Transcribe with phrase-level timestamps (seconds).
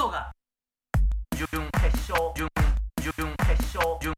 [0.00, 0.32] ソが。
[1.36, 2.32] 準決勝。
[2.34, 2.48] 準
[3.02, 3.98] 準決勝。
[4.00, 4.14] 準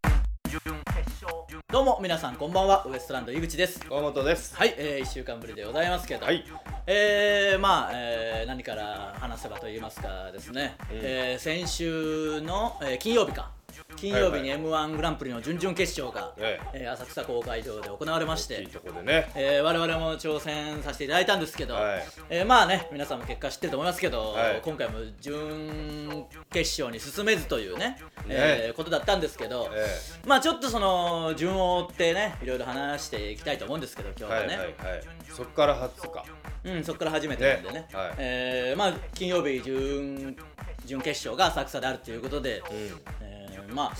[0.48, 2.84] 準決勝準どうも皆さんこんばんは。
[2.86, 3.80] ウエストランド井口です。
[3.86, 4.54] 河本です。
[4.54, 6.44] はい、えー、1週間ぶりでございますけど、はい。
[6.86, 10.98] えー、まあ、えー、何から話せばと言いますかですね、うん。
[11.02, 13.50] えー先週の、えー金曜日か
[13.96, 16.86] 金曜日にはい m 1グランプリの準々決勝が、ええ。
[16.88, 19.30] ー浅草公会場で行われましていいとこでね。
[19.34, 22.02] えー我々も挑戦させていただいたんですけど、はい。
[22.30, 24.60] えーまあね皆さんも結果知ってると思いますけど、はい。
[24.62, 29.86] 今回も準決勝に進めずというねえーことだったんですけど、え
[30.26, 35.04] まあちょっとその順を追ってねいろいろ話していきたいと思うんですけど今日はね、えはいはいはい。
[35.28, 36.24] そっから初か。
[36.64, 37.74] うん、そこから初めてなんでね。
[37.74, 37.88] ね。
[37.92, 38.14] はい。
[38.18, 40.36] えーまあ金曜日準
[40.84, 43.92] 準決勝が浅草であるということで、うえーまあ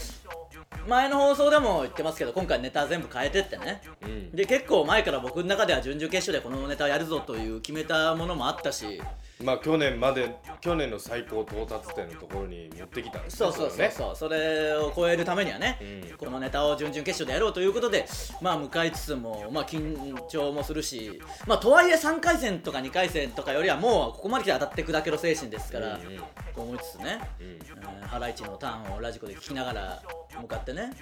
[0.88, 4.06] 前の放送でも言ってますけど今回ネタ全部変えてってねん。
[4.06, 4.30] うん。
[4.32, 9.00] で結構前から僕の中では準々決勝でこのネタやるぞという決めたものもあったし
[9.44, 14.16] まあ去年まで去年の最高到達点のところに持ってきたんですねそうそうそうそう。
[14.16, 15.78] それを超えるためにはね、
[16.10, 16.16] うん。
[16.16, 18.06] このネタを準々決勝でやろうということで
[18.40, 26.18] まあ向かいつつもまあ緊張もするしまあとはいえ3回戦とか2回戦とかよりはもうここまで来て当たっていくだけの精神ですから、うんうん。
[26.54, 27.46] と思いつつね、うん。
[27.46, 27.72] えー
[28.12, 30.02] ハライチのターンをラジコで聞きながら
[30.38, 30.92] 向かってね。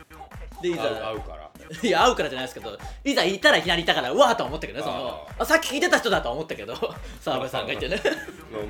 [0.62, 1.50] でいざ合うから。
[1.82, 6.74] いや会うからじゃないですけどいざいたらいきなりいたからうわーとは思ったけどねそのああさっき聞いてた人だとは思ったけど
[7.20, 8.00] 澤部さんがいてね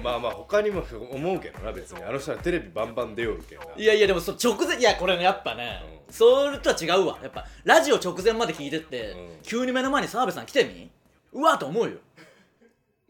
[0.03, 2.03] まあまあ他にも思うけどな別に。
[2.03, 3.75] あの人はテレビバンバン出よるけどな。
[3.77, 6.13] いやいやでもそ直前いやこれねやっぱね、うん。
[6.13, 7.19] それとは違うわ。
[7.23, 9.29] やっぱラジオ直前まで聞いてって、うん。
[9.43, 10.91] 急に目の前に澤部さん来てみ？
[11.33, 11.99] うわーと思うよ。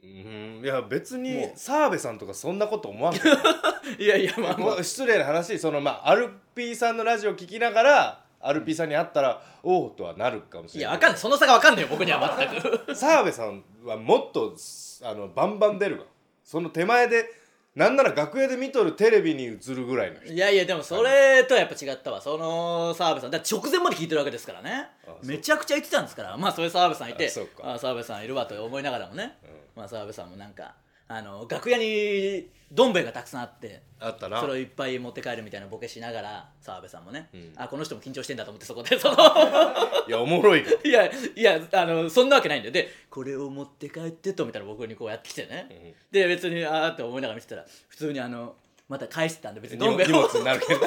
[0.03, 0.61] うん。
[0.65, 3.21] いや別に澤部さんとかそんなこと思わんい。
[3.99, 10.91] やいやまあもう失礼な話そのまあアルピーさんのラジオ聞きながらアルピーさんに会ったらおおとはなるかもしれない。
[10.91, 11.19] いやわかんない。
[11.19, 12.95] その差がわかんないよ僕には全く。
[12.97, 14.55] 澤部さんはもっと
[15.03, 16.05] あのバンバン出るわ
[16.51, 17.31] その手前で
[17.77, 20.33] なんなら楽屋で見とるテレビに映るぐらいの人。
[20.33, 22.21] いやいやでもそれとはやっぱ違ったわ。
[22.21, 23.31] その澤部さん。
[23.31, 24.89] だって直前まで聞いてるわけですからね。
[25.23, 26.37] めちゃくちゃ言ってたんですから。
[26.37, 27.31] まあそういう澤部さんいて。
[27.63, 29.39] あ澤部さんいるわと思いながらもね、
[29.77, 30.75] まあ澤部さんもなんか
[31.13, 34.41] あの楽屋にどん兵衛がたくさんあってあったな。
[34.41, 37.53] それをいっぱい持って帰るみたいなボケしながら澤部さんもね、ん。
[37.57, 39.17] あこの人も緊張してんだと思ってそこでその
[40.07, 42.73] いやおもろいわ いやいやあのそんなわけないんだよ。
[42.73, 48.55] でこれを持って帰ってとみたいな僕にこうやってきてね、で別にあーって思いながら見てたら普通にあの
[48.89, 49.79] また返してたんで別に。
[49.79, 50.81] どん兵衛を荷物になるけど。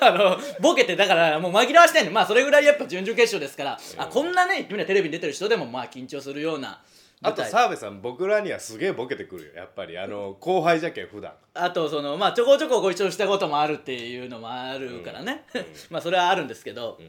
[0.00, 6.82] あのボケてだからもう紛らわしてんのまあそれぐらいやっぱ準々決勝ですから、あこんなねみんなテレビに出てる人でもまあ緊張するような
[7.22, 9.54] あと澤部さん僕らにはすげえボケてくるよ。
[9.54, 11.32] やっぱりあの後輩じゃけん普段。
[11.54, 15.44] あとそのまあちょこちょこご一緒したこともあるっていうのもあるからね、
[15.90, 17.00] まあそれはあるんですけど、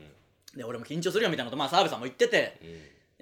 [0.55, 2.59] で俺も緊張するよみたいなことまあ澤部さんも言ってて、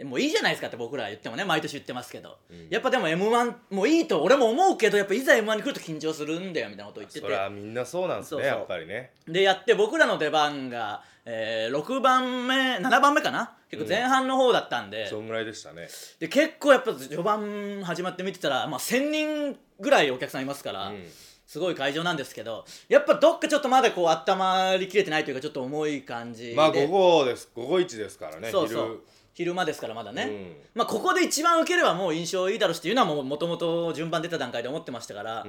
[0.04, 2.38] もういいじゃないですかって僕らは言ってもね毎年言ってますけど、
[2.70, 8.50] やっぱでも m 1もういいと俺も思うけどやっぱいざ m 1に来ると緊張するんだよみたいなことを言ってそりゃてみんなそうなんですそうそう。
[8.50, 9.12] ねやっぱりね。
[9.28, 13.54] でやって僕らの出番が、えー6番目7番目かな？
[13.70, 15.90] 結構前半の方だったんで,、そんぐらいでしたね。
[16.20, 21.04] で結構やっぱ序盤始まって見てたら、まあ、1000人ぐらいお客さんいますから、うん。
[21.46, 26.56] すごい会場なんですけどやっぱどっかちょっとまだこう温まりきれてないというかちょっと重い感じで。
[26.56, 29.04] まあ午後です午後一ですからねそうそう。
[29.34, 29.54] 昼。
[29.54, 30.56] 間ですからまだね、うん。
[30.76, 35.46] まあここで一番受ければもう印象いいだろうしっていうのはもともと順番出た段階で思ってましたから、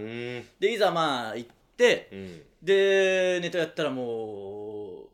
[0.60, 2.42] でいざまあ行って、うん。
[2.62, 4.06] でネタやったらもう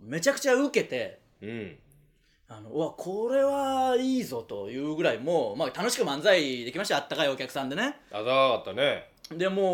[0.05, 1.77] めちゃくちゃ受けてうん。
[2.47, 7.97] あのうわこれはいいぞというぐらいもう、まあ、楽しく漫才できましたあったかいお客さんでね。
[8.13, 9.11] あざかったね。
[9.31, 9.67] でもう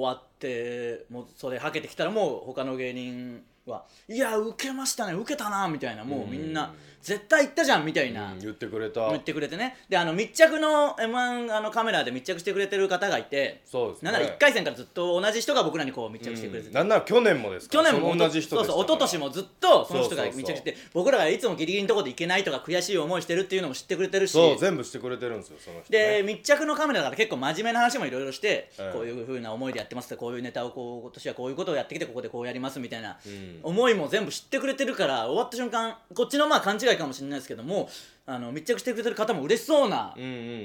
[0.00, 5.14] 終わってもうそれはけてきたらもう他の芸人はいや受けましたね。
[5.14, 6.04] 受けたなみたいな。
[6.04, 6.72] もうみんな
[7.08, 9.08] 絶対行ったじゃんみたいな、うん言ってくれた。
[9.08, 9.76] 言ってくれてね。
[9.88, 14.12] であの密着の m 1あのカメラで密着してくれてる方がいてそうですね。
[14.12, 20.36] なんなら1回戦からずっと同じ人が僕らにこう密着してくれてて、なんなら去年もです去年も同じ人そうそう一昨年もずっとその人がそうそうそう。
[20.36, 24.32] 密着して僕らがいつもギリギリのところで行けないとか悔しい思いしてるっていうのも知ってくれてるし。
[24.32, 25.90] そう全部してくれてるんですよその人。
[25.90, 33.16] でね密着のカメラだから結構真面目な話もいろいろして、うんこういうふうな思いでやってますってこういうネタをこう今年はこういうことをやってきてここでこうやりますみたいな、ん。
[33.62, 37.88] 思いも全部知ってくれてるから終わった瞬間こっちのまあ勘違いかもしれないですけども
[38.26, 40.14] あの密着してくれてる方も嬉しそうな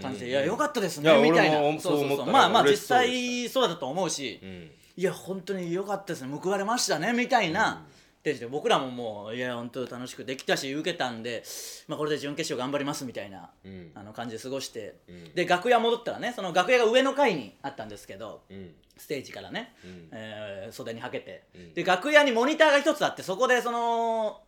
[0.02, 1.60] 感じで「いやよかったですねいや」みたいな。
[1.80, 4.72] そうそうそうまあまあ実際そうだと思うし、うん。
[4.96, 6.38] いや本当に良かったですね。
[6.38, 7.86] 報われましたねみたいな、
[8.24, 11.44] で僕らももういや本当楽しくできたし受けたんで、
[11.88, 13.92] まあ、これで準決勝頑張りますみたいな、うん。
[13.96, 15.34] あの感じで過ごして、ん。
[15.34, 18.76] で楽屋戻ったらねその楽屋が上の階にあったんですけど、うん。
[18.96, 20.10] ステージからね、うん。
[20.12, 21.74] えー袖にはけて、ん。
[21.74, 24.42] で楽屋にモニターが一つあってそこでその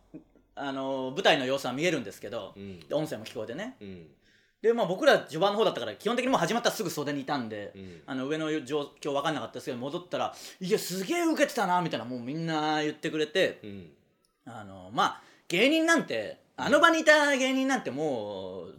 [0.56, 2.80] あの舞台の様子は見えるんですけど、うん。
[2.80, 3.76] で音声も聞こえてね。
[3.80, 4.06] うん。
[4.62, 8.00] でまあ僕ら序盤の方だったから基本的にもう始まったらすぐ袖にいたんで、うん。
[8.06, 13.90] あの上の状況分かんなかったですけど戻ったら「いやすげえ受けてたな」みたいなもうみんな言ってくれて、うん。
[14.46, 18.74] あのまあ芸人なんてあの場にいた芸人なんてもう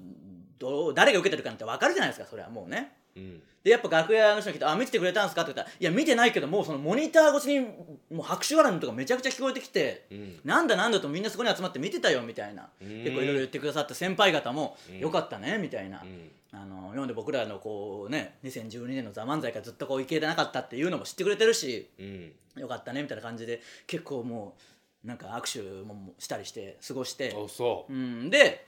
[0.58, 2.94] どう誰が受けてるかなんて分かるじゃないですかそれはもうね。
[3.16, 10.40] うんでやっぱ楽屋の人に来て「あ見ててくれたんですか?」って言ったら「いや見てないけどもうそのモニター越しにもう拍手笑いとかめちゃくちゃ聞こえてきて、うん。
[10.46, 12.70] なんだなんだとみんなそこに集まって見てたよ」みたいな。
[12.82, 13.04] うん。
[13.04, 16.32] 結構いろいろ言ってくださって先輩方もうん「よかったね」みたいな、うん。
[16.54, 22.34] あの読んで僕らのこうね2012年の「ザ漫才からずっとこういけてなかったっていうのも知ってくれてるしうん。
[22.56, 24.56] よかったねみたいな感じで結構も
[25.04, 27.30] うなんか握手もしたりして過ごして、
[27.90, 27.94] う。
[27.94, 28.66] うん、で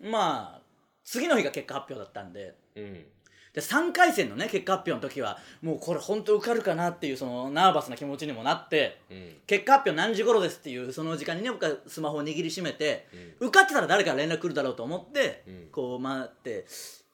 [0.00, 0.60] まあ
[1.04, 3.06] 次の日が結果発表だったんでうん
[3.54, 9.36] で3回戦のね結果発表の時はもうこれ本当受かるかなっていうそのナーバスな気持ちにもなってうん。
[9.46, 13.06] 結果発表何時頃ですっていうその時間にね僕はスマホを握りしめて、
[13.38, 15.68] 受かってたら誰から連絡来るだろうと思って、うん。
[15.70, 16.66] こう待って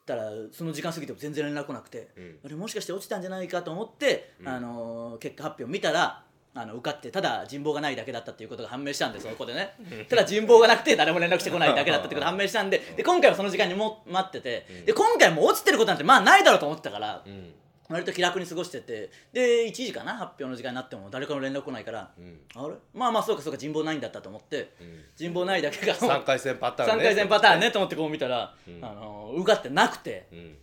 [0.05, 2.39] たらその時間過ぎても全然連絡来なくて、うん。
[2.43, 6.23] あれもしかして落ちたんじゃないかと思って、あのー結果発表見たら
[6.53, 9.73] あの受かってただ人望がないだけだったっていうことが判明したんでそこでね。
[10.09, 17.53] ただ人望がなくて誰も連絡してこないだけだったってことが 判明したんでで今回はその時間にも待ってて、で今回も落ちてることなんてまあないだろうと思ってたから、うん。
[17.89, 22.39] 割と気楽に過ごしててで1時かな発表の時間になっても誰からも連絡来ないから、ん。
[22.55, 22.73] あれ？
[22.93, 24.69] まあまあそうかそうか人望ないんだったと思って、ん。
[25.15, 28.83] 人望ないだけが3回戦パターン3ね回戦パターンねと思ってこう見たら、ん。
[28.85, 30.57] あの受かってなくて、うん。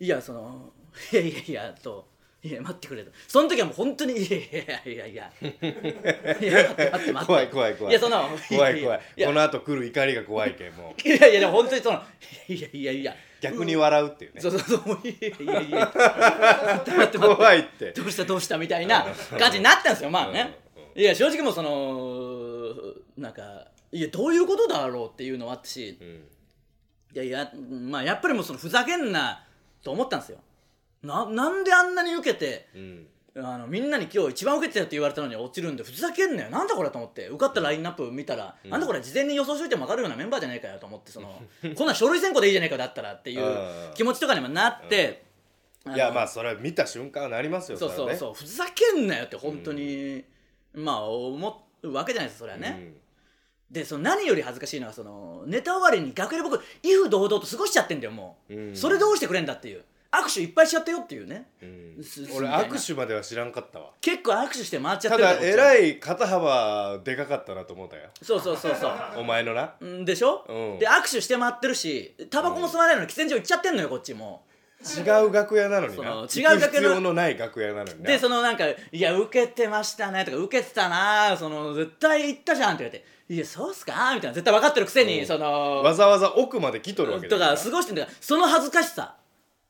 [0.00, 0.72] いやその
[1.12, 2.08] いやいやいやと。
[2.40, 3.10] いや待ってくれと。
[3.26, 5.32] その時はもう本当にいやいやいやいやいや。
[5.42, 7.26] 待って待って待って。
[7.26, 7.92] 怖い怖い怖い。
[7.92, 9.00] いやその怖い怖い。
[9.16, 11.00] いやこの後来る怒りが怖いけんもう。
[11.08, 12.00] いやいやでも本当にその
[12.48, 14.40] いやいやいや逆に笑うっていうね。
[14.40, 15.78] そうそうそういやいやいや。
[15.80, 16.90] 待って待って。
[16.92, 17.90] 待って怖いって。
[17.90, 19.04] どうしたどうしたみたいな
[19.36, 20.58] 感じになったんですよまあね。
[20.94, 22.72] いや正直もうその
[23.16, 25.98] なんかいやどういうことだろうっていうのはあったし。
[26.00, 26.24] うん。
[27.14, 29.44] いやいやまあやっぱりもうそのふざけんな
[29.82, 30.38] と思ったんですよ
[31.02, 33.06] ななんであんなに受けてうん。
[33.36, 36.50] あのみんなに今日一番受けてたよって言われたのに落ちるんでふざけんなよ。
[36.50, 37.28] なんだこれと思って。
[37.28, 41.40] 受かったラインナップ見たら、なんだこれ事前に予想しといても分かるようなメンバーじゃないかよと思ってその
[41.76, 43.94] こんなん書類選考でいいじゃないかだったらっていううん。
[43.94, 45.22] 気持ちとかにもなって、
[45.86, 48.34] いやまあそれは見た瞬間はなりますよそうそうそう。
[48.34, 50.24] ふざけんなよって本当に、
[50.74, 52.94] まあ思うわけじゃないですかそれはね、
[53.70, 58.76] でその何より恥ずかしいのはそのネタ終わりに楽屋で僕威風堂々と過ごしちゃってんだよもう、うん。
[58.76, 62.02] それどうしてくれんだっていう握手いっぱいしちゃったよっていうね、うん。
[62.02, 62.74] すす俺みたいな。
[62.74, 63.90] 握手までは知らんかったわ。
[64.00, 68.08] 結構握手して回っちゃたってるだえらいい肩幅でかかったなと思ったよ。
[68.22, 69.74] そうそうそうそう お前のな。
[69.80, 70.78] うんでしょ、うん。
[70.78, 74.44] で握手して回ってるしタバコも吸わないのに喫煙所行っちゃってんのよこっちも。
[74.80, 76.26] 違う楽屋なのにな。
[76.28, 78.08] その違違う楽屋の必要のない楽屋なのにな。
[78.08, 85.26] でそのなんか「いや受けてましたね」とか「受けてたなその絶対行ったじゃん」って言われて「いやそうっすか?」みたいな絶対分かってるくせに、うん。
[85.26, 85.82] その。
[85.82, 89.16] わざわざ奥まで来とるわけだとか過ごしてんだからその恥ずかしさ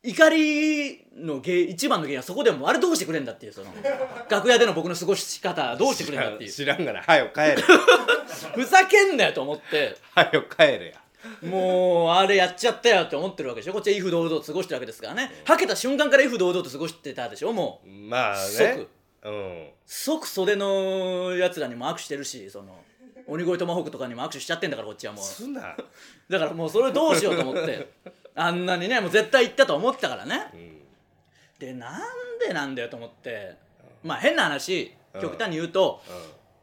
[0.03, 3.67] 怒りの原因一番の原因はそこでもあれどうしてくれんだっていうその
[4.31, 6.53] 楽屋での僕の過ごし方どうしてくれんだっていう。
[6.53, 7.57] 知らんがなはよ帰れ。
[8.55, 9.97] ふざけんなよと思って。
[10.15, 10.95] はよ帰れ。
[10.95, 13.73] やもうあれやっちゃったよって思ってるわけでしょ。
[13.73, 15.43] こっちは威風堂々と過ごしてるわけですからね。
[15.45, 17.89] はけた瞬間から威風堂々と過ごしてたでしょもう。
[17.89, 18.43] まあね。
[18.43, 18.89] 即。
[19.25, 19.69] うん。
[19.85, 22.77] 即袖のやつらにも握手してるしその
[23.27, 25.25] 鬼越トマホークとかにも握手しちゃってんだからこっちはもう。
[25.25, 25.77] すな。
[26.31, 27.89] だからもうそれどうしようと思って
[28.39, 30.47] あんなにねもう絶対行ったと思ってたからね。
[30.55, 30.79] うん。
[31.59, 32.01] でなん
[32.39, 33.57] でなんだよと思って。
[34.03, 35.21] まあ変な話うん。
[35.21, 36.01] 極端に言うと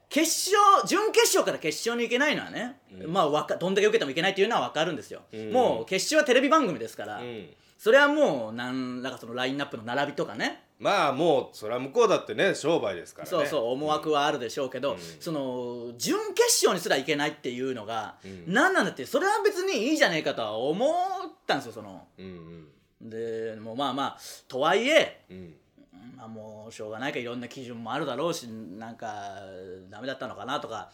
[0.09, 5.51] 決勝準決勝から決勝に行けないのはね、まあわかどんだけ受けてもいけないっていうのは分かるんですよ、うん。
[5.51, 7.49] もう決勝はテレビ番組ですから、うん。
[7.77, 10.61] それはもうなんらかそのラインナップの並びとかね。
[10.79, 13.29] まあもうそれは向こうだってね商売ですからね。
[13.29, 14.99] そうそう思惑はあるでしょうけど、うん。
[15.19, 18.43] その準決勝にすらいけないっていうのが、うん。
[18.47, 20.85] 何なんだってそれは別にいいじゃねえかとは思
[21.45, 22.07] ったんですよその。
[22.17, 22.67] うん
[23.01, 25.37] でもうまあまあとはいえうん。
[25.37, 25.55] うん
[26.17, 29.35] まあもうしょうがないかいろんな基準もあるだろうしなんか
[29.89, 30.91] ダメだったのかなとか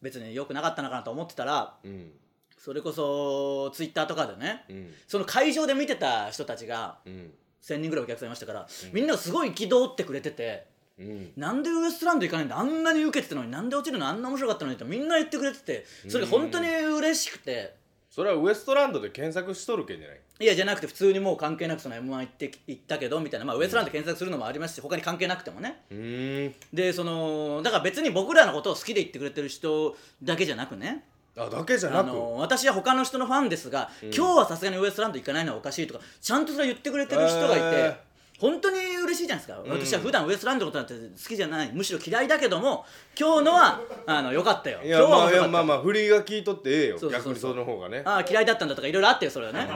[0.00, 2.10] 別に良くなかったのかなと思ってたらうん。
[2.58, 4.94] それこそツイッターとかでねうん。
[5.06, 7.32] その会場で見てた人たちがうん。
[7.62, 10.66] 1,000人ぐらいお客さんいましたから、みんながすごい憤ってくれてて。
[10.98, 11.32] うん。
[11.36, 17.74] なんでウエストランド行かないんだあんなに受けてたのになんで落ちるのあんな面白かったのにってみんな言ってくれててそれが本当に嬉しくて
[18.10, 20.18] それはウエストランドで検索しとるけんじゃない？
[20.40, 25.82] いやじゃなくて普通にもう関係なくその m 1行って行ったけどみたいな、まあ、ウエストランド検索するのもありますし他に関係なくてもね。
[25.90, 26.54] うーん。
[26.72, 31.04] でそのだから別に僕らのことを好きで言ってくれてる人だけじゃなくね。
[31.36, 32.10] あだけじゃなく？
[32.10, 37.96] あの私は他の人のファンですが、今日はさすがにウエストランド行かないのはおかしいとかちゃんとそれは言ってくれてる人がいて、へ
[38.40, 41.70] 本当に嬉しいじゃないですか、私は普段ウエストランドのことなんて好きじゃない。
[41.74, 42.86] むしろ嫌いだけども
[43.18, 44.80] 今日のはあのよかったよ。
[44.82, 46.98] いやまあまあまあ振りが聞いとってええよ。
[46.98, 47.32] そうそうそう。
[47.32, 48.02] 逆にその方がね。
[48.06, 49.68] ああ嫌いだったんだとかいろいろあってよそれはね。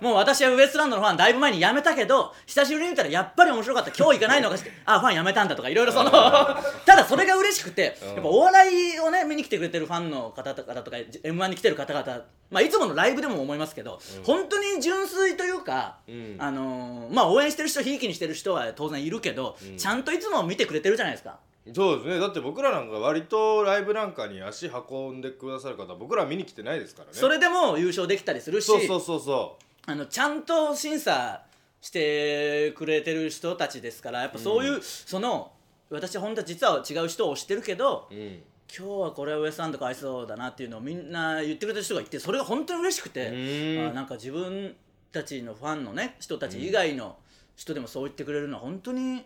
[0.00, 3.90] もう私はウエストランドのファンだいぶ前に辞めたけど久しぶりに見たらやっぱり面白かった。
[3.90, 6.10] 今日行かないのかしてああファン辞めたんだとかいろいろその
[6.84, 8.08] ただそれが嬉しくてうん。
[8.08, 12.22] やっぱお笑いをね見に来てくれてるファンの方々とか m 1に来てる方々
[12.52, 16.36] まあいつものライブでも思いますけど、本当に純粋というか、うん。
[16.38, 21.38] あのーまあ応援してる人ひいきにしてる人は当然いるけど、ちゃんといつも見てくれてるじゃないですか。
[21.74, 22.18] そうですね。
[22.18, 27.14] だって僕らなんか割とライブなんかに足運んでくださる方僕ら見に来てないですからね。
[27.14, 31.42] それでも優勝できたりするしそうそうそうそあのちゃんと審査
[31.80, 35.52] してくれてる人たちですからやっぱそういう、その
[35.90, 38.42] 私は本当は実は違う人を推してるけどううん
[38.74, 43.90] 今日はこれはウエストランドかわいそうだなっていうのをみんな言ってくれてる人がいてそれが本当に嬉しくてーん。
[43.90, 44.74] あなんか自分
[45.12, 47.16] たちのファンのね人たち以外の
[47.54, 49.24] 人でもそう言ってくれるのは本当に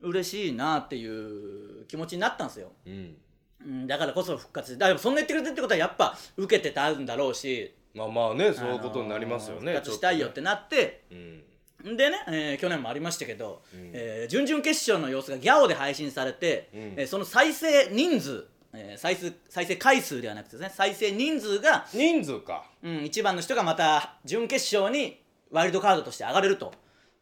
[0.00, 2.72] 嬉しいなっていう気持ちになったんですよ。
[2.86, 3.16] うん。
[3.64, 11.96] うん、だからこそ復活だからそんな言ってくれてるってことはやっぱ受けてたんだろうしまあまあねそういうことになりますよね、復活したいよってなって、うん。
[11.96, 16.80] でね、えー去年もありましたけど、えー準々決勝の様子がギャオで配信されて、うん。
[16.96, 22.64] えーその再生人数、えー再生再生回数ではなくてですね再生人数が、人数か。
[22.82, 26.72] うん、一番の人がまた準決勝にワイルドカードとして上がれると、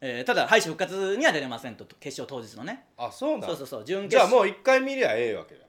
[0.01, 2.87] えーただ敗者復活には出れませんと決勝当日のね。
[2.97, 5.63] あそうなんそうそうそう準決じゃあ勝もう一回見りゃええわけだ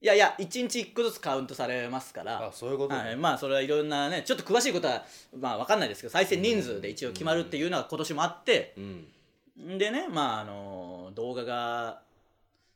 [0.00, 2.46] いやいや1日1個ずつカウントされますから。
[2.46, 3.00] あそういうことね。
[3.00, 5.04] はい、まあそれはいろんなねちょっと詳しいことは
[5.36, 9.78] まあ分かんないですけど再生人数で一応決まるっていうのは今年もあって、うん。
[9.78, 12.02] でねまああの動画が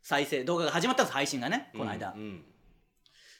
[0.02, 2.44] 再生動画が始まったんです配信がねこの間、うん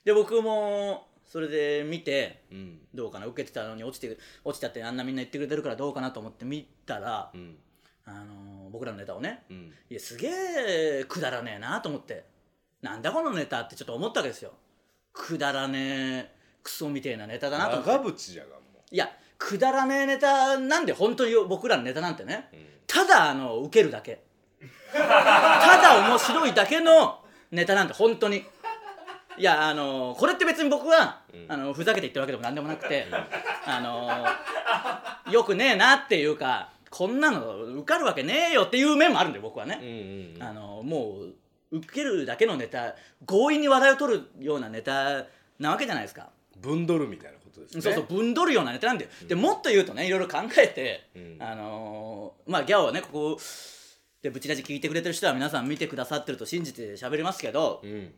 [0.04, 2.78] で僕もそれで見てうん。
[2.92, 7.57] どうかな受けてたのに落ちて落ちたってあんなみんな言ってくれてるからどうかなと思って見たら、うん。
[8.04, 9.73] あの僕らのネタをねうん。
[9.88, 12.25] いやすげえくだらねえなと思って
[12.83, 14.52] なんだこのネタってちょっと思ったわけですよ。
[15.12, 22.64] くだらねえクソみてえなネタだなと長渕じゃがもいやくだらねえネタなんで本当に僕らのネタなんてね、う、うん。
[22.87, 24.25] ただあの受けるだけ
[24.92, 28.45] ただ面白いだけのネタなんて本当に。
[29.38, 31.47] いやあのこれって別に僕は、うん。
[31.49, 33.07] あのふざけて言ってるわけでもなんでもなくて、
[33.66, 33.81] あ
[35.26, 40.42] のよくねえなっていうかこんなの受かるわけねえよっていう面もあるんだよ僕はね、うんうんうん。
[40.42, 41.21] あのも
[41.73, 42.95] う受けるだけのネタ
[43.26, 45.25] 強引に話題を取るようなネタ
[45.59, 46.28] なわけじゃないですか。
[46.61, 47.81] ブンドルみたいなことですね。
[47.81, 51.37] そうそうぶんどるようなネタなんだよ、でもっと言うとねいろいろ考えて、うん。
[51.40, 53.38] あのーまあギャオはねここ
[54.23, 58.12] でブチラジ聞いてくれてる人は皆さん見てくださってると信じて喋りますけど、うん。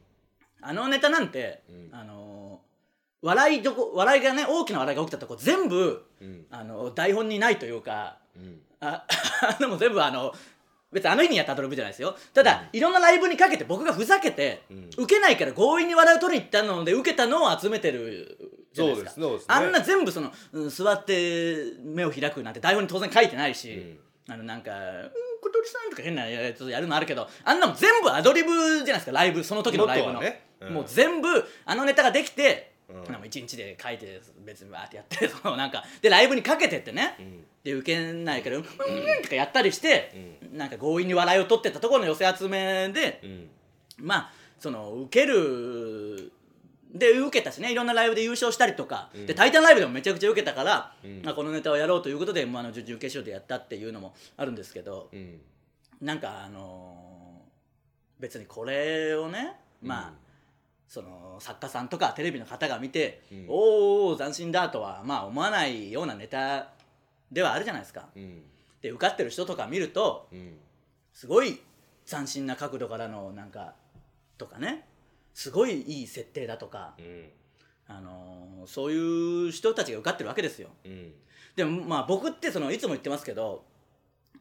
[0.60, 1.88] あのネタなんて、うん。
[1.92, 2.64] あのー
[3.26, 6.44] 笑いどこ笑いがね大きな笑いが起きたとこ全部、うん。
[6.50, 8.60] あの台本にないというかうん。
[8.80, 9.06] あ
[9.58, 10.34] でも全部あの
[10.92, 12.14] 別にあの日にやったアドリブじゃないですよ。
[12.34, 14.90] ただ、いろんなライブにかけて僕がふざけて、うん。
[14.96, 18.36] 受けないから強引に笑いを取りに行ったので受けたのを集めてる
[18.74, 19.10] じゃないですか。
[19.12, 19.54] そうですそうですね。
[19.54, 25.10] あんな全部その、うん座って目を開くなんて台本に当然書いてないし、あのなんか「うん
[25.44, 30.46] 小鳥さん」とか変なやつやるのあるけどあんなもん全部アドリブじゃないですかライブその時のライブの、ね。
[30.60, 30.74] うん。
[30.74, 31.28] もう全部
[31.66, 33.12] あのネタができて、うん。
[33.12, 37.44] なんか一日で書いて別にバーってやってそのなんかでライブにかけてってね、ん。
[37.62, 38.64] で受けないから「うん」
[39.22, 43.50] とかやったりして、なんか強引に笑いを取ってったところの寄せ集めで、うん。
[43.98, 46.32] まあその受ける
[46.94, 47.72] で受けたしね。
[47.72, 51.22] いろんなライブで優勝したりとか、で「タイタンライブ」でもめちゃくちゃ受けたから、ん。
[51.22, 55.40] まあ、このネタをやろうということで、まあ、あの準々決勝でやったっていうのもあるんですけど、うん。
[56.00, 57.14] なんかあのー
[58.20, 60.14] 別にこれをねまあ、うん
[60.86, 63.46] その作家さんとかテレビの方が見て、うん。
[63.48, 63.56] おー
[64.12, 66.68] おー斬新だとはまあ思わないようなネタ
[67.32, 68.06] ではあるじゃないですか。
[68.14, 68.42] うん。
[68.80, 70.58] で受かってる人とか見るとうん。
[71.12, 71.60] すごい
[72.06, 73.74] 斬新な角度からのなんか
[74.38, 74.86] とかね
[75.34, 77.28] すごいいい設定だとか、うん
[77.86, 80.70] あのそういう人たちが受かってるわけですよ。
[80.86, 81.12] うん
[81.54, 83.64] でもまあ僕ってそのいつも言ってますけど、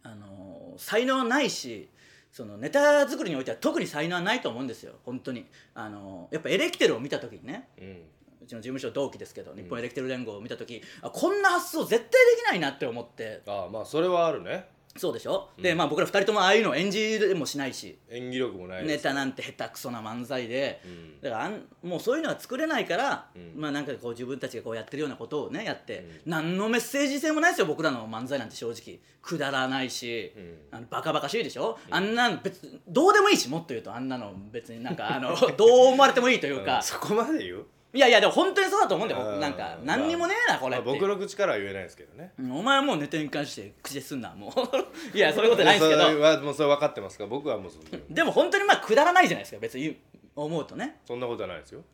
[0.01, 1.89] あの才能ないし
[2.31, 4.93] そのネタ作りにおいては特に才能はないと思うんですよ。
[5.03, 5.45] 本当に、
[5.75, 7.67] あのやっぱエレキテルを見た時にね。
[7.77, 7.97] うん
[8.41, 13.41] うちの事務所同期ですけど日本エレキテル連合を見た時、あこんな発想絶対できないなって思って。
[13.47, 14.67] ああまあそれはあるね。
[14.95, 17.97] そうでしょ、でまあ僕ら二人ともああいうの演じれもしないし。
[18.12, 21.21] 演技力もないネタなんて下手くそな漫才で、うん。
[21.21, 23.53] だからあんもうそういうのは作れないから、うん。
[23.59, 29.00] まあなんかこう自分たちがこうやってるようなことをねやって、何のメッセージ性もないですよ僕らの漫才なんて正直。
[29.23, 30.57] くだらないし、うん。
[30.71, 33.95] あのバカバカしいでしょ、あんなん別どうでもいいしもっと言うと。
[33.95, 37.65] あんなの別になんかあの どう思われてもいいというか、そこまで言う？
[37.93, 39.23] いやいやでも本当にそうだと思うんだよ。
[39.23, 39.39] うん。
[39.39, 42.31] なんか何にもねえなこれまあ僕の口からは言えないですけどね。
[42.39, 44.51] うんお前はもうネタに関して口ですんなもう。
[45.15, 47.27] いやそういうことないんですけそれどはもうそれ分かってますか？
[47.27, 47.89] 僕はもうそんな。
[48.09, 50.00] でも本当にまあくだらないじゃないですか別に。
[50.35, 50.97] 思うとね。
[51.05, 51.83] そんなことはないですよ。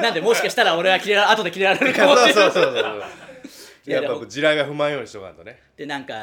[0.00, 2.74] なんでもしかしたら俺は切れら後で切れられるか そうもってそうそうそう。
[3.86, 4.14] いやでも。
[4.14, 5.62] やっぱ地雷が踏まんようにしとかんとね。
[5.76, 6.14] でなんか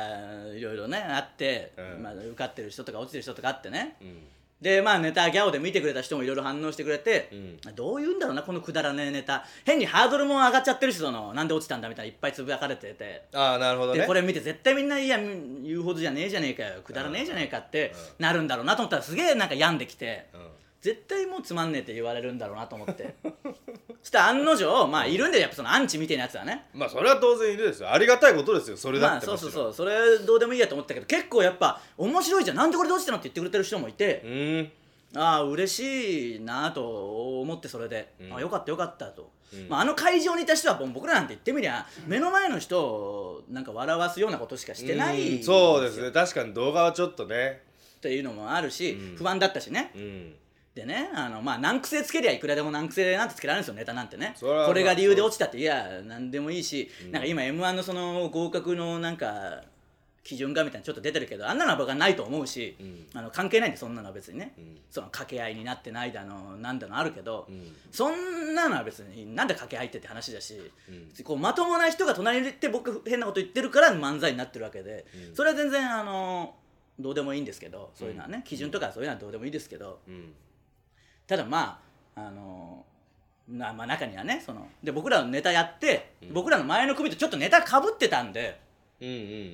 [0.53, 2.03] いろいろねあって、うん。
[2.03, 3.95] まあ、受かってる人とか落ちてる人とかあってね。
[4.01, 4.27] うん
[4.61, 7.29] でまあネタギャオで見てくれた人もいろいろ反応してくれて、
[7.65, 7.75] うん。
[7.75, 9.45] どういうんだろうなこのくだらねえネタ。
[9.65, 13.25] 変にハードルも上がっちゃってるしそのなんで落ちたんだみたいないっぱいつぶやかれてて。
[13.33, 13.99] ああなるほどね。
[13.99, 16.81] でこれ見て絶対みんないや言うほどじゃねえじゃねえかよ。
[16.81, 20.27] くだらねえじゃねえかってなるんだろうなと思ったらすげえなんか病んできて。
[20.33, 20.41] うん
[20.81, 23.15] 絶対もうつまんねえって言われるんだろうなと思って。
[24.03, 26.67] そしたら案の定まあいるんでやっぱそのアンチみたいなやつはね。
[26.73, 27.91] まあそれは当然いるですよ。
[27.91, 29.73] ありがたいことですよそれだってまあそうそうそう。
[29.73, 32.57] それどうでもいいやと思ったけど結構やっぱ面白いじゃん。
[32.57, 34.71] なんでこれで落ちたのって言ってくれてる人もいて、うーん。
[35.15, 38.35] ああ嬉しいなと思ってそれで、うん。
[38.35, 39.67] あよかったよかったと、うん。
[39.67, 45.43] まあ、あの会場にいた人は僕らなんて言ってみりゃ目の前の人をなんか笑わすようなことしかしてないうん。
[45.43, 46.11] そうですね。
[46.11, 47.63] 確かに動画はちょっとね。
[47.97, 49.15] っていうのもあるし、うん。
[49.17, 49.91] 不安だったしね。
[49.95, 50.35] うん
[50.77, 54.35] でねあのまあ難癖つけりゃいくらでも難癖なんてつけられるんですよネタなんてね。
[54.39, 57.11] これが理由で落ちたっていや何でもいいし、うん。
[57.11, 59.63] なんか今 m 1のその合格のなんか
[60.23, 63.07] 基準がみたいなのちょっと出てるけどあんなのは僕はないと思うし、うん。
[63.15, 64.77] あの関係ないんでそんなのは別にね、うん。
[64.91, 67.75] その掛け合いになってないだのなんだのあるけど、うん。
[67.91, 71.23] そんなのは別になんで掛け合いってって話だし、うん。
[71.23, 75.35] こうまともな人が隣にいて僕変なこと言ってるから漫才になってるわけで、うん。
[75.35, 76.53] それは全然あの
[76.99, 80.33] どうでもいいんですけどそういうのはね、基準とかそういうのはどうでもいいですけどうん
[81.27, 81.79] ただま
[82.15, 82.85] ああの
[83.49, 86.33] なまあ中にはねそので僕らのネタやって、うん。
[86.33, 88.59] 僕らの前の組とちょっとネタかぶってたんで、
[88.99, 89.13] うんうん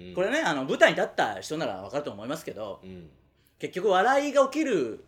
[0.10, 0.14] うん。
[0.16, 3.10] これねあの舞台に立った人なら分かると思いますけどうん。
[3.60, 5.04] 結局笑いが起きる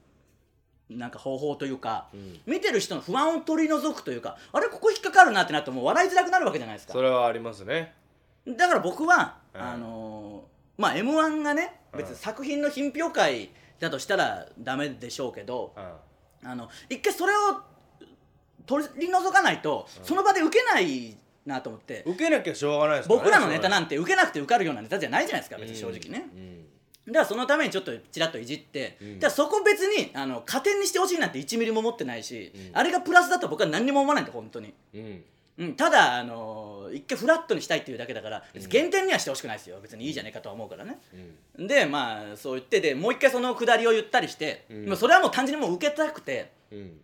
[0.90, 2.40] なんか方法というか、うん。
[2.46, 6.94] 見てる人の不安を取り除くというかあれここ引っかかるなってなってもう笑いづらくなるわけじゃないですか。
[6.94, 7.94] それはありますね。
[8.48, 9.62] だから僕は、うん。
[9.62, 12.00] あのーまあ m 1がねうん。
[12.00, 15.84] 別に作品の品評会だとしたらダメでしょうけど、うん
[16.46, 17.62] あの一回それを
[18.66, 20.06] 取り除かないと、うん。
[20.06, 26.28] その場で受けないなと思って、受けなきゃしょうがないですからね僕らのネタななんて受けなくて受かるようなネタじゃないじゃないですか別に正直ね、
[27.08, 29.20] だからそのためにちょっとちらっといじって、うん。
[29.20, 32.78] だそこ別にあの加点にしてほしいなんて1ミリも思ってないし、うん。
[32.78, 34.74] あれがプラスだと僕は何にも思わないんだ本当に。
[34.94, 35.24] うん
[35.58, 39.80] うんうん、ただ、あのー一回フラットにしたいっていうだけだから別に減点にはしてほしくないですよ。
[39.82, 41.00] 別にいいじゃねえかとは思うからね。
[41.58, 41.68] うん。
[41.68, 44.86] でまあそう言ってでもう一回そのくだりを言ったりして、うん。
[44.88, 46.98] まあそれはもう単純にもう受けたくてうん。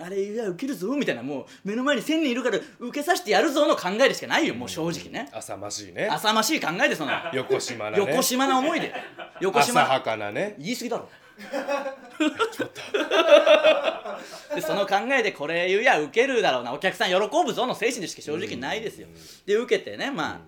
[0.00, 6.06] あれいや受けるぞみたいなもう目の前に1000人いるから受けさせてやるぞの考えでしかないよもう正直ね、浅ましいね。
[6.06, 7.12] 浅ましい考えでその。
[7.34, 8.04] 横島なね。
[8.06, 8.94] 横島な思いで。
[9.40, 9.82] 横島。
[9.82, 10.54] 浅はかなね。
[10.58, 11.08] 言い過ぎだろ
[14.54, 16.72] でその考えでこれ言うや受けるだろうな。
[16.72, 19.08] お客さん喜ぶぞの精神でしか正直ないですよ。
[19.46, 20.44] で受けてねま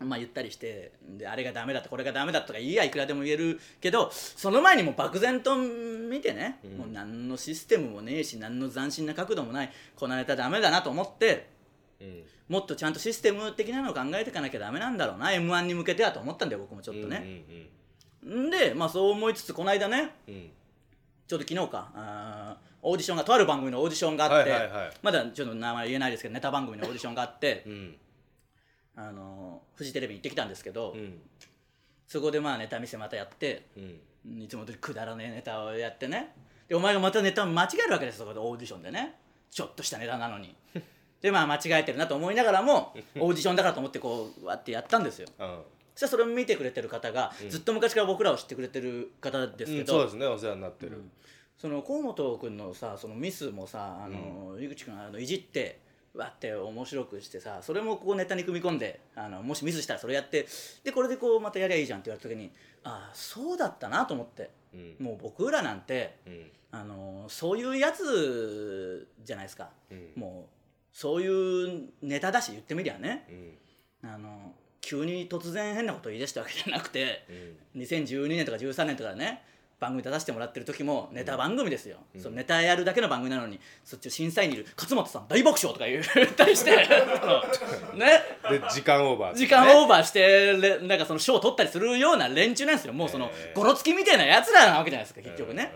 [0.00, 6.78] あ、まあ言ったりしてであれがダメだとこれがダメだとか言いやいくらでも言えるけどその前にもう漠然と見てね、うん。
[6.78, 11.46] もう何のシステムもねえし何の斬新な角度もないこのネタダメだなと思って
[12.00, 12.24] うん。
[12.48, 17.20] もっとちゃんとシステム的なのを考えていかなきゃダメなんだろうな m 1に向けてはと思ったんだよ僕もちょっとね、ん
[18.24, 20.34] でまあそう思いつつこの間ねうん。
[20.34, 20.50] うん
[21.26, 24.92] ちょうど昨日かあーオーディションがとある番組のオーディションがあって、はいはいはい。
[25.02, 27.96] まだちょっと名前言えないですけどネタ番組のオーディションがあって、うん。
[28.94, 31.18] あのフジテレビに行ってきたんですけど、うん。
[32.06, 33.80] そこでまあネタ見せまたやってう
[34.28, 34.42] ん。
[34.42, 36.34] いつも通りくだらねえネタをやってね。
[36.68, 39.14] でお前がまたネタを間違えるわけですそこでオーディションでね。
[39.50, 40.54] ちょっとしたネタなのに。
[41.22, 45.28] でまあ間違えてるなと思いながらも オーディションだからと思ってこうわってやったんですよ。
[45.38, 45.62] うん
[45.94, 47.50] そしたらそれを見てくれてる方が、うん。
[47.50, 51.02] ずっと昔から僕らを知ってくれてる方ですけど、うんそうですねお世話になってる。
[51.56, 55.80] その河本君のさそのミスもさあの、井口君あのいじって
[56.14, 60.46] わって面白くしてさそれもこうネタに組み込んであのもしミスしたらそれやって
[60.84, 62.52] でこれでこうまたやりゃいいじゃんって言われた時に
[62.84, 64.50] ああそうだったなと思って。
[64.72, 64.96] うん。
[65.04, 66.50] もう僕らなんてうん。
[66.72, 70.10] あのそういうやつじゃないですか、うん。
[70.16, 73.56] もうそういうネタだし言ってみりゃね。
[74.02, 74.10] うん。
[74.10, 74.52] あの
[74.84, 77.24] 急に突然変なことを言い出したわけじゃなくて
[77.74, 77.82] うん。
[77.82, 79.42] 2012年とか13年とかね
[79.80, 82.20] 番組出させてもらってる時もネタ番組ですよ、うん。
[82.20, 86.70] そのネタやるだけの番組なのにそっち審査員にいる勝本さん大爆笑とか言ったりして。
[86.70, 86.86] ね。
[88.48, 92.92] で時間オーバー時間オーバーしてれなんかその賞を取ったりするような連中なんですよ。
[92.92, 95.72] もうそのゴロつきみたいなやつらなわけじゃないですか結局ね、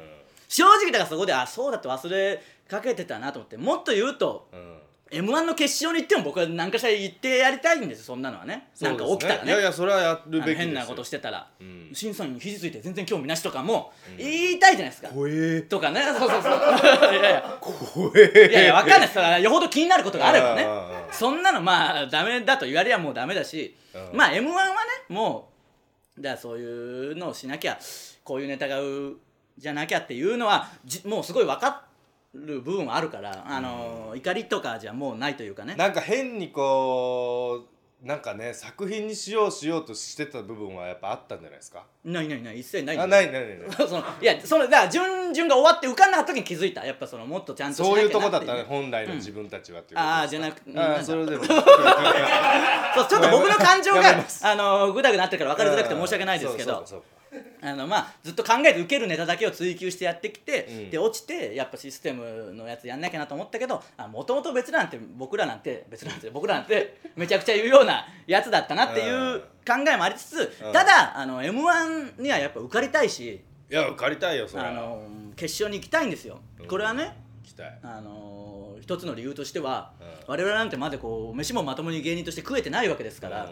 [0.49, 4.78] 正直だからそこであそうだって忘れかけてたなと思ってもっと言うとうんうん
[5.11, 8.69] m 1の決勝に行っても僕は何かしら言ってやりたいんですそんなのはね。
[8.81, 9.51] なんか起きたらね。
[9.51, 10.65] いやいやそれはやるべきですよ。
[10.67, 11.95] 変なことしてたら、ん。
[11.95, 15.63] 審査員に肘ついて全然興味なしとかも言いたいじゃないですか、怖え。
[15.63, 16.03] とかね。
[16.03, 16.53] そうそうそう。
[17.13, 17.59] いやいや。
[17.61, 18.49] 怖え。
[18.51, 19.51] いやいやわかんないですよ。
[19.51, 20.65] ほど気になることがあればね。
[20.65, 21.13] うんうんうん。
[21.13, 24.17] そんなのまあダメだと言われりゃもうダメだし、うん。
[24.17, 24.71] まあ m 1はね
[25.09, 25.51] も
[26.19, 27.79] うだそういうのをしなきゃ
[28.25, 29.17] こういうネタがう
[29.57, 31.88] じゃなきゃっていうのはじもうすごい分か
[32.35, 35.75] る部分はあるからあの、怒りとかじゃもうないというかね。
[35.77, 41.85] なんか変にこうなんかね作品にしようしようとしてた部分はやっぱあったんじゃないですか？
[42.05, 43.71] ないないない一切ないあないないないない。
[43.75, 51.43] そのいやそのだから順々が終わって浮かんだ時に気づいたやっぱそのもっとちゃんとしなきゃなそういうとこだてったね本来の自分たちはっていうことああじゃなくあなんそれでも。
[51.51, 51.57] そう
[53.09, 54.01] ちょっと僕の感情が
[54.43, 56.75] あのぐだぐだなってるから分かりづらくて申し訳ないですけど。
[56.77, 57.03] そうそうそう
[57.61, 60.91] あのまあずっと考えて受けるネタだけを追求してやってきて、うん。
[60.91, 70.73] で落ちてやっぱシステムのやつやんなきゃなと思ったけどもともと別なんて僕らなんて別なんて僕らなんてめちゃくちゃ言うようなやつだったなっていう考えもありつつ、うん。
[70.73, 75.03] ただあの m 1にはやっぱ受かりたいしいや借りたいよそれあの
[75.37, 76.41] 決勝に行きたいんですよ。
[76.61, 76.67] うん。
[76.67, 77.79] これはね行きたい。
[77.83, 80.07] あの一つの理由としては、うん。
[80.29, 83.51] 我々なんてまだこう飯もまともに芸人として食えてないわけですから、うん。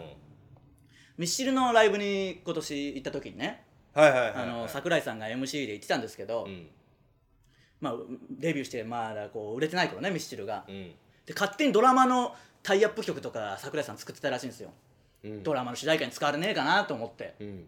[1.17, 3.65] ミッシルのライブに今年行った時にね、
[3.97, 4.43] はいはいはいはい。
[4.43, 6.67] あの桜井さんが MC で言ってたんですけど、うん。
[7.81, 7.93] まあ、
[8.29, 10.91] デビューしてまだこう売れてない頃ねミスチルが、うん。
[11.25, 14.69] で勝手にドラマのタイアップ曲とか桜井さん作ってたらしいんですよ、
[15.23, 15.43] うん。
[15.43, 17.33] ドラマの主題歌に使われねえかなと思って。
[17.39, 17.65] うん。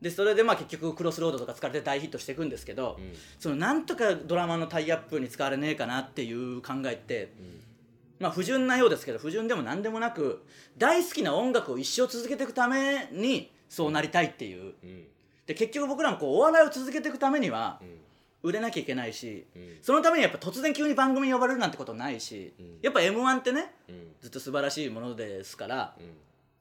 [0.00, 3.12] でそれでまあ結局クロスロードとか使われて大ヒットしていくんですけど、うん。
[3.40, 7.32] そのなんとかドラマのタイアップに使われねえかなっていう考えって、
[8.20, 10.44] まあ不純なようですけど不純でも何でもなく
[10.78, 15.04] 大好きな音楽を一生続けていくためにそうなりたいっていううん
[15.46, 17.98] で結局僕らもこうお笑いを続けていくためにはうん。
[18.44, 19.78] 売れなきゃいけないし、うん。
[19.82, 22.78] そのためにやっぱ突然急に番組に呼ばれるなんてことないし、うん。
[22.82, 24.08] やっぱ m 1ってねうん。
[24.20, 25.94] ずっと素晴らしいものですから、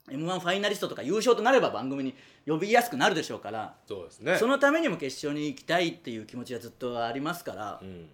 [0.08, 0.13] うん。
[0.13, 2.13] m 1ファイナリストとか優勝となれば番組に
[2.48, 4.38] 呼びやすくなるでしょうから、そうですね。
[4.38, 8.10] そのためにも決勝に行きたいっていう気持ちはずっとありますからう、ん。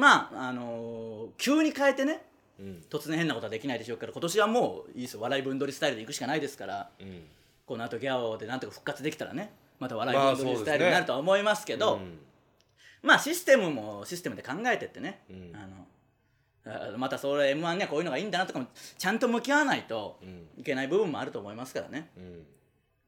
[0.00, 2.24] まああのー急に変えてね
[2.58, 2.82] うん。
[2.90, 5.20] 突然変なことはできないでしょうから今年はもういいですよ。
[5.20, 7.22] 笑い分取りスタイルで行くしかないですからうん。
[7.66, 12.18] この後ギャオでなんとか復活できたらねまた笑いまあ分取りスタイルになるとは思いますけど、うん。
[13.02, 15.52] まあシステムもシステムで考えてってね、うん。
[15.56, 18.66] あのあまたそれ m 1にはこういうのがいいんだなとかも
[18.96, 20.60] ちゃんと向き合わないとうん。
[20.60, 22.10] いけない部分もあると思いますからね。
[22.16, 22.46] うん。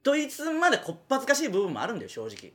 [0.03, 2.53] といつまでこっぱずかしい部分もあるんだよ正直。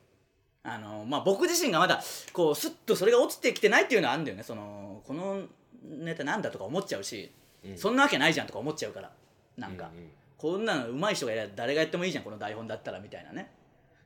[0.62, 2.04] あのまあ、僕自身がまだ
[2.34, 4.44] こうスッとそれが落ちてきてないっていうのはあるんだよね。
[4.44, 5.44] そのこの
[5.82, 7.32] ネタなんだとか思っちゃうし、
[7.64, 7.78] うん。
[7.78, 9.12] そんなわけないじゃんとか思っちゃうから
[9.58, 10.10] なんか、うんうん。
[10.40, 13.52] こんなの上手い人がや誰がやってもいいじゃんこの台本だったらみたいなね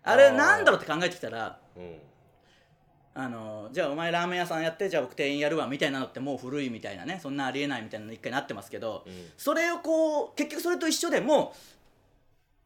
[0.04, 1.96] あれなんだろうって考えてきたらうん。
[3.16, 9.14] あのじゃあお前ラーメン屋さんやってじゃあ僕店員やるわみたいなのってもう古いみたいなねそんなありえないみたいなの一回なってますけど、うん。
[9.38, 11.58] それをこう結局それと一緒でもう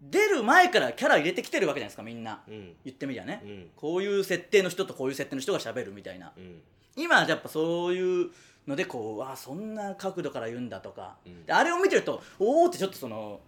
[0.02, 2.74] 出る前からキャラ入れてきてるわけじゃないですかみんな、うん。
[2.86, 3.68] 言ってみりゃね、うん。
[3.76, 6.62] こういう設定の人とこういう設定の人が喋るみたいな、うん。
[6.96, 8.30] 今はやっぱそういう
[8.68, 11.18] のでこうあそんな角度から言うんだとか、
[11.50, 13.40] あれを見てるとおおってちょっとその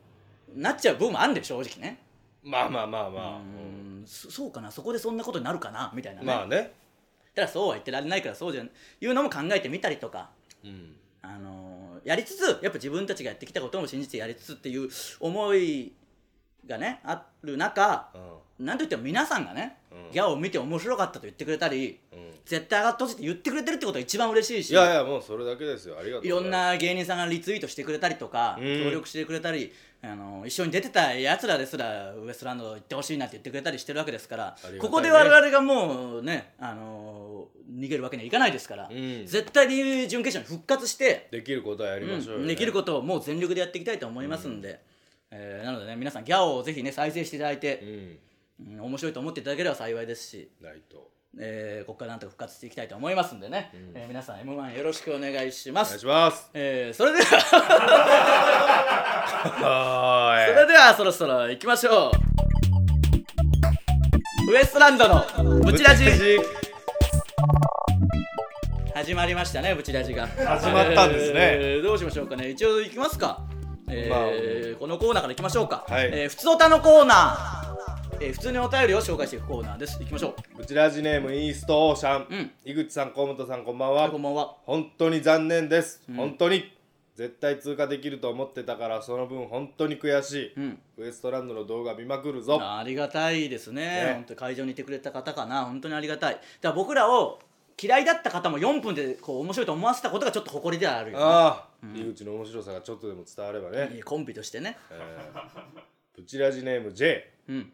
[0.56, 2.00] なっちゃう部分もあるんだよ正直ね
[2.44, 3.38] まあまあまあまあ。
[3.38, 4.04] うん。
[4.06, 4.72] そそうかな。
[4.72, 5.92] そこでそんなことになるかな。
[5.94, 6.74] みたいなね、まあね。
[7.36, 8.70] ただそうは言ってられないからそうじゃん。
[9.02, 10.30] いうのも考えてみたりとか、
[10.64, 10.96] うん。
[11.22, 15.92] あのーやりつつやっぱ自分たちがやってきたことも信じてやりつつっていう思い
[16.66, 18.10] がねある中
[18.60, 18.66] うん。
[18.66, 20.12] なんといっても皆さんがね、うん。
[20.12, 22.32] ギャオを見て面白かったと言ってくれたりうん。
[22.46, 25.98] 絶対上がってほしいって言ってくれてるってことが一番嬉しいしいやいやもうそれだけですよ。
[26.00, 28.84] ありがとういろんな芸人さんがリツイートしてくれたりとか、うん。
[28.84, 34.78] 協力してくれたりあの一緒に出てたやつらですらウエストランド行ってほしいなって言ってくれたりしてるわけですから、ね。
[34.78, 39.26] ここで我々がもうねあの逃げるわけにはいかないですから、うん。
[39.26, 44.82] 絶対に準決勝に復活して、すできることはやりましょうよ、うんねできることをもう全力でやっていきたいと思いますんで、
[45.32, 47.90] えーなのでね皆さんギャオをぜひね再生していただいて、うん。
[47.90, 48.20] うん
[48.82, 50.52] 面白いと思っていただければ幸いですし。
[50.62, 55.90] ないとえーここからなんとか復活していきたいと思いますんでね、えー皆さん m 1よろしくお願いします。
[55.90, 56.50] お願いします。
[56.54, 57.26] えーそれでは。
[59.40, 62.12] はそれではそろそろ行きましょ
[64.48, 64.52] う。
[64.52, 65.24] ウエストランドの
[65.64, 66.06] ブチラジ。
[68.96, 70.28] 始まりましたねブチラジが。
[70.28, 71.40] 始まったんですね。
[71.40, 72.50] えーどうしましょうかね。
[72.50, 73.42] 一応行きますか。
[73.92, 76.10] えーこのコーナーから行きましょうか、はい。
[76.12, 77.59] えー、ふつおたのコーナー、
[78.22, 79.98] えー普通にお便りを紹介していくコーナーです。
[79.98, 82.52] 行きましょブチラジネームイーストオーシャン、うん。
[82.66, 84.58] 井口さん河本さんこんばんうはこんばんは。
[84.66, 86.16] 本当に残念です、ん。
[86.16, 86.70] 本当に。
[87.16, 90.80] 絶対通過できると思ってたからその分本当に悔しい、うん。
[90.98, 92.60] ウエストランドの動画見まくるぞ。
[92.62, 94.04] ありがたいですね。
[94.04, 94.12] ね。
[94.16, 95.64] 本当に会場にいてくれた方かな。
[95.64, 96.34] 本当にありがたい。
[96.34, 97.40] だから僕らを
[97.82, 101.24] 嫌いだった方も4分でこう面白いと思わせたことがちょっと誇りではあるよね。
[101.26, 104.78] あ井口の面白さがちょっとでも伝わればね、いいコンビとしてね。
[104.92, 105.82] えー。
[106.18, 107.72] ブチラジネーム J うん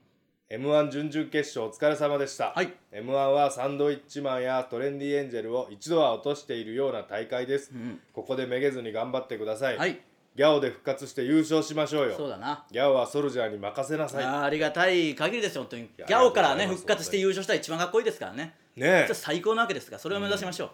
[0.48, 2.72] m 1準々決勝お疲れ様でした、はい。
[2.92, 10.00] m 1はサンドイッチマンやトレンディエンジェルを一度は落としているような大会です、んここでめげずに頑張ってください、はい。
[10.36, 12.16] ギャオで復活して優勝しましょうよ。
[12.16, 12.64] そうだな。
[12.70, 14.24] ギャオはソルジャーに任せなさい。
[14.24, 16.76] あーありがたい限りですよ本当にギやャオからねありがとうございます。
[16.82, 18.54] 復活して優勝したら一番かっこいいですからね。
[18.76, 19.14] ねえ。
[19.14, 20.70] 最高なわけですからそれを目指しましょう、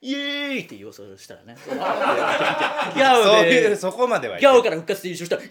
[0.00, 0.20] イエー
[0.54, 1.54] イって言おうそうしたらね。
[1.66, 5.46] ギャオそういうでそこまではいギャオから復活して優勝したらイ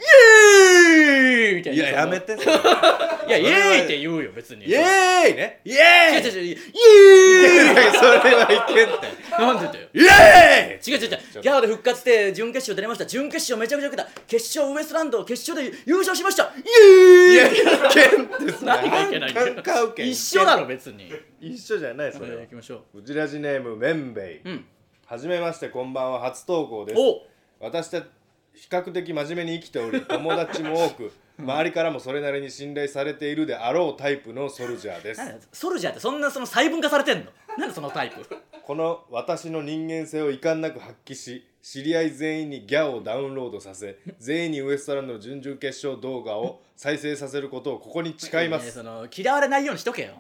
[1.46, 2.36] エーイみたいいなややめて
[3.28, 4.66] いやイエーイって言うよ別に。
[4.66, 5.62] イエーイね。
[5.66, 6.24] イエーイ。
[6.24, 9.08] 違う違う違うイエいーイやそれはいけんって。
[9.32, 9.88] なんでだよ。
[9.94, 10.94] イエーイ。
[10.94, 11.42] 違う違う違う。
[11.42, 13.06] ギャオで復活して準決勝出れました。
[13.06, 14.10] 準決勝めちゃくちゃ受けた。
[14.28, 16.44] 決勝ウエストランド決勝で優勝しました。
[16.44, 17.36] イエーイ。
[17.36, 17.52] いやい
[17.94, 24.66] けんって何がいけないんだよ一緒だろ別に一緒じゃないそれは行きましょうちらじネームめんべい、ん
[25.06, 27.22] はじめましてこんばんは初投稿ですうお
[27.60, 28.06] 私たち
[28.54, 35.20] 比較的真面目に生きており友達も多く周りからもそれなりに信頼されているであろうタイプのソルジャーです。
[35.20, 37.32] なんソルジャーってそんなその細分化されてんの？
[37.58, 38.26] なんでそのタイプ。
[38.64, 48.66] この私の人間性を遺憾なく発揮し知り合い全員にギャオをダウンロードさせ全員にウエストランドの準々決勝動画を再生させることをここに誓います。
[48.66, 50.14] ねその嫌われないようにしとけよ。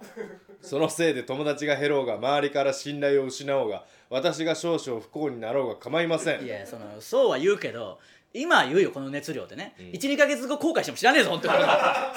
[0.61, 6.43] そのせいで友達が減ろうが周りから信頼を失おうが私が少々不幸になろうが構いません。
[6.43, 7.99] いやそのそうは言うけど
[8.41, 11.53] 今は言うよこの熱量でね、12か月後後悔しても知らねえぞ本当に。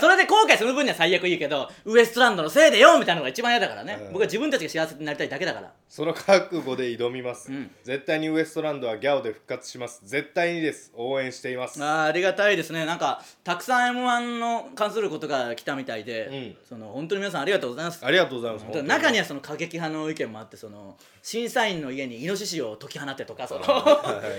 [0.00, 4.12] それで後悔する分には最悪いいけどウエストランドのせいでよみたいなのが一番嫌だからね、うん。
[4.14, 7.70] 僕は自分たちが幸せになりたいだけだからその覚悟で挑みます、ん。
[7.82, 10.02] 絶対にウエストランドはギャオで復活します。
[10.04, 10.92] 絶対にです。
[10.94, 11.82] 応援しています。
[11.82, 12.84] あーありがたいですね。
[12.84, 16.56] なんかたくさん m 1の関することが来たみたいで、うん。
[16.68, 18.04] その本当に皆さんありがとうございます。
[18.04, 18.64] ありがとうございます。
[18.66, 18.88] 本当に。
[18.88, 23.62] 中にはその過激派の意見もあってその審査員の家にイノシシを解き放ってとかその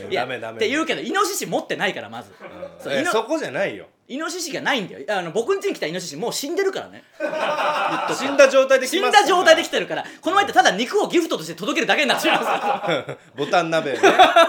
[0.08, 0.14] いい。
[0.14, 0.58] やダメダメ。
[0.58, 2.32] って言うけどイノシシ持ってないからまず、
[2.80, 5.06] そうイノえそこじゃないよイノシシがないんだよ。
[5.08, 7.04] あの僕ん家に来たイノシシもう死んでるからね。
[8.18, 10.04] 死んだ状態で来死んだ状態で来てるから。
[10.20, 14.00] この前ってただ肉をギフトとして届けるだけになっちゃいます ボタン鍋ね。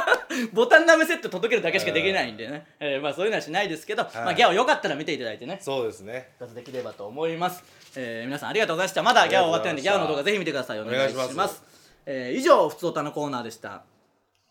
[0.54, 5.58] ボタン鍋セット届けるだけしかできないんでね、えーまあそういうのはしないですけど、まあ、ギャオよかったら見ていただいてね。
[5.60, 6.30] そうですね。
[6.54, 7.62] できればと思います、
[7.96, 9.02] えー皆さんありがとうございました。
[9.02, 10.80] まだギャオ終わってないんでギャオの動画ぜひ見てください。
[10.80, 11.14] お願いします。
[11.14, 11.62] お願いします。
[12.06, 13.82] えー以上ふつおたのコーナーでした。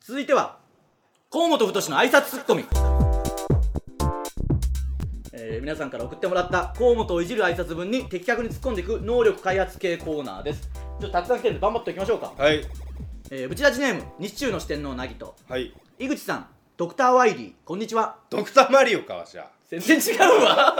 [0.05, 0.57] 続いては
[1.31, 2.65] 河本太の挨拶ツッコミ
[5.51, 10.69] えー皆さんから送ってもらった河本をいじる挨拶文に的確に突っ込んでいく能力開発系コーナーです。
[11.01, 12.61] ちょっとたくさん来てるんで頑張っていきましょうか、はい。
[13.31, 15.35] えー、ブチラジネーム日中の四天王なぎと。
[15.47, 15.73] はい。
[15.97, 18.17] 井口さんドクターワイリーこんにちは。
[18.29, 20.75] ドクターマリオかわしゃ全然違うわ。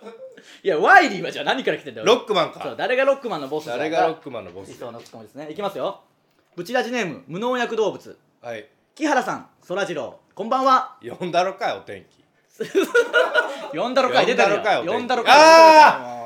[0.64, 2.06] いやワイリーはじゃあ何から来てんだよ。
[2.06, 5.48] ロックマンそうか誰がロックマンのボスだ誰がロックマンのボス理想のツッコミですね。
[5.50, 6.00] いきますよ。
[6.54, 8.18] ブチラジネーム無農薬動物。
[8.40, 8.66] はい。
[8.94, 10.96] 木原さんそらジローこんばんは。
[11.02, 12.25] 呼んだろかいお天気
[13.72, 16.16] 呼んだろかい出てるよ呼んだろかいお天気呼んだろかい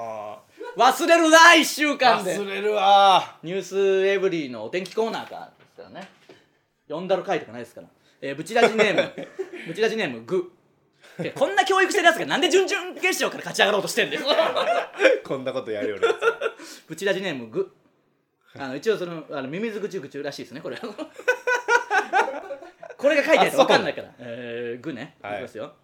[0.77, 2.37] 忘れるな1週間で。
[2.37, 6.09] 忘れるわニュースエブリィのお天気コーナーからですからね。
[6.89, 7.89] 呼んだろかいとかないですから、
[8.21, 9.13] えー、ブチラジネーム。
[9.67, 10.53] ブチラジネームグ。
[11.19, 14.23] でこんな教育してるやつがなんで準々決勝から勝ち上がろうとしてんだよ
[15.25, 16.15] こんなことやるよりや
[16.87, 17.75] ブチラジネームグ。
[18.59, 20.79] あの一応そのあのミミズグチュグチュらしいですねこれ
[22.97, 24.09] これが書いてあると分かんないから。
[24.19, 25.35] えー、グね、はい。
[25.35, 25.75] いきますよ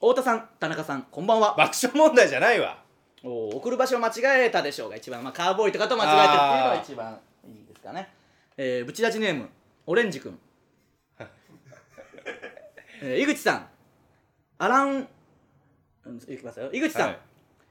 [0.00, 1.56] 太田さん田中さんこんばんは。
[1.58, 2.78] 爆笑問題じゃないわ。
[3.24, 8.08] おー送る場所を間違えたでしょうが一番、まあ、カーボーイとかと間違えてるっていうのが一番いいですかね。
[8.56, 9.48] えー、ブチラジネーム
[9.86, 10.38] オレンジくん
[13.02, 13.66] えー、井口さん。
[14.58, 15.08] アラン
[16.06, 16.70] うんいきますよ。
[16.72, 17.18] 井口さん、はい。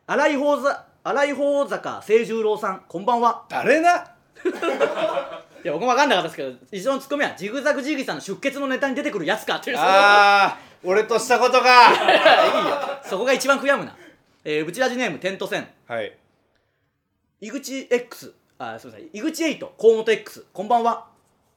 [0.07, 3.45] 荒井宝座荒井宝坂清十郎さんこんばんは。
[3.47, 4.15] 誰だ？
[5.63, 9.77] いや僕も分かんなかったですけど一応のツッコミはジグザグジギーさんの出血のネタに出てくるやつかっていう。
[9.79, 11.91] あ俺としたことが。
[11.91, 12.77] いいよ。
[13.03, 13.95] そこが一番悔やむな。
[14.43, 15.67] えー、ブチラジネームテントセン。
[15.87, 16.17] はい。
[17.41, 19.09] 井口 X あすみません。
[19.13, 19.73] 井口エイト。
[19.79, 21.07] 河本 X こんばんは。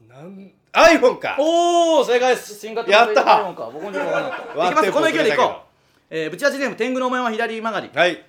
[0.08, 1.36] なん iPhone か。
[1.38, 2.58] おお正解です。
[2.58, 3.42] 新型やった。
[3.42, 3.70] のか。
[3.72, 4.58] 僕もよく分かんなかった。
[4.58, 4.86] わいきます。
[4.86, 5.56] よこの勢いでいこう。
[6.10, 7.90] えー、ブチラジネーム天狗のお面は左曲がり。
[7.94, 8.24] はい。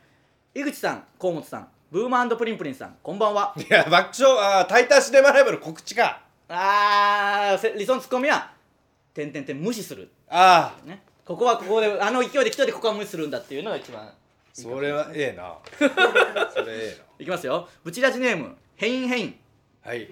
[0.54, 1.68] 井口さん河本さん。
[1.92, 2.98] ブーマープリンプリンさん。
[3.04, 3.54] こんばんは。
[3.58, 6.22] いや爆笑あータイタンシネマライブの告知か。
[6.48, 8.52] あーせ理想のツッコミは
[9.14, 11.04] 「てんてんてん無視するああ」ね。
[11.26, 14.12] ここはここであの勢いで来たでここは無視するんだっていうのが一番
[14.54, 15.58] それはええな。
[16.52, 17.68] それえいきますよ。
[17.84, 19.40] ブチラジネームヘインヘイン。
[19.86, 20.10] えなはい。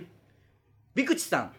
[0.93, 1.53] ビクチさん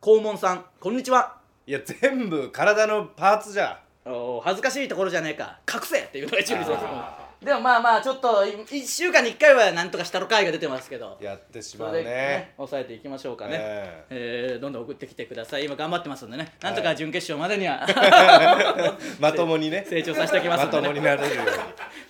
[0.00, 1.36] 肛門さんこんにちは。
[1.66, 3.80] いや全部体のパーツじゃ。
[4.04, 5.58] おー恥ずかしいところじゃねえか。
[5.72, 11.18] 隠せっていうのが一番理想のツッコミでもまあまあちょっと1週間に1回はなんとかしたろ会が出てますけど。
[11.20, 12.02] やってしまうね。
[12.02, 14.54] ね抑えていきましょうかね、ええ。
[14.58, 15.66] ーどんどん送ってきてください。
[15.66, 16.54] 今頑張ってますんでね。
[16.62, 17.86] なんとか準決勝までには、
[19.20, 19.86] まともにね。
[19.88, 21.52] 成長させておきますまんで、ね、ともになれるように。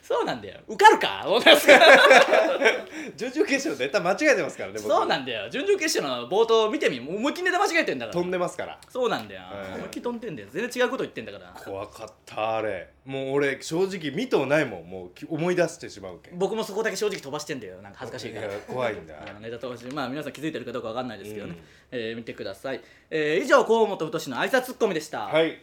[0.03, 0.61] そうなんだよ。
[0.69, 1.25] 受かるか？
[1.27, 1.87] 思ってますから
[3.17, 5.51] 準々決勝ネタ間違えてますからね僕そうなんだよ。
[5.51, 8.13] 準々決勝の冒頭見てみ思いっきりネタ間違えてんだから。
[8.15, 8.79] 飛んでますから。
[8.89, 10.49] そうなんだよ、はい思いっきり飛んでんだよ。
[10.53, 11.53] 全然違うこと言ってんだから。
[11.65, 14.91] 怖かったあれもう俺正直見とうないもん。
[14.91, 16.39] もうき思い出してしまうけん。
[16.39, 17.81] 僕もそこだけ正直飛ばしてんだよ。
[17.81, 18.53] なんか恥ずかしいから。
[18.53, 19.15] や怖いんだ。
[19.27, 19.85] あのネタ飛ばし。
[19.95, 21.53] まあ皆さん気づいてるかどうかわかんないですけどね、
[21.93, 21.99] うん。
[21.99, 25.59] えー見てください、えー以上河本太の挨拶ツッコミでした、はい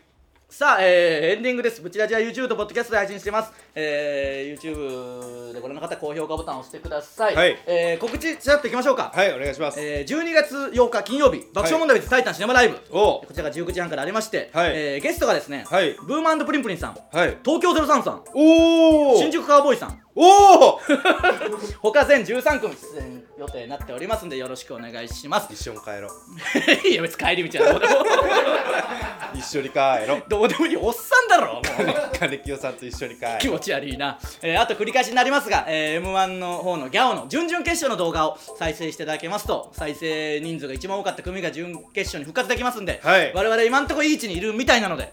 [0.53, 1.81] さあ、えーエンディングです。
[1.81, 3.51] ブチラジは YouTube と Podcast で配信してます。
[3.73, 7.35] えー YouTube でご覧の方、高評価ボタンを押してください。
[7.35, 7.57] はい。
[7.65, 9.11] えー告知しちゃっていきましょうか。
[9.15, 12.77] はいお願いします、えー12月8日金曜日、爆笑問題別タイタンシネマライブ。
[12.91, 13.21] お。
[13.25, 14.71] こちらが19時半からありまして、はい。
[14.75, 15.95] えーゲストがですね、はい。
[16.05, 17.35] ブーマンプリンプリンさん、はい。
[17.43, 20.79] 東京03さん、おお新宿カウボーイさん、おお！
[21.91, 25.51] 他全13組出演予定になっておりますんで、よろしくお願いします。
[25.51, 26.11] 一緒に帰ろう。
[26.87, 27.93] いや、別に帰り道はどうでも。
[29.35, 30.23] 一緒に帰ろう。
[30.29, 31.63] どうでもいい、おっさんだろ、もう。
[32.17, 33.37] 金清さんと一緒に帰ろう。
[33.39, 43.31] 気持ち悪いな、えーあと繰り返しになりますが、え m 1の方のギャオの準々決勝の動画を再生していただけますと再生人数が一番多かった組が準決勝に復活できますんで、はい。
[43.33, 45.11] 我々今んとこいい位置にいるみたいなので、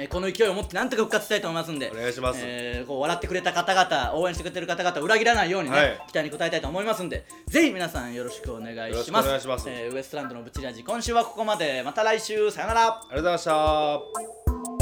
[0.00, 2.40] えーこの勢いを持ってなんとか復活したいと思いますんでお願いします。
[2.42, 6.00] えーこう笑ってくれた方々応援してくれてる方々を裏切らないようにね、はい。
[6.10, 9.28] 期待に応えたいと思いますんでぜひ皆さんよろしくお願いします。
[9.68, 11.82] えーウエストランドのブチラジ今週はここまで。
[11.84, 12.50] また来週。
[12.50, 12.86] さよなら。
[12.88, 14.77] ありがとうございました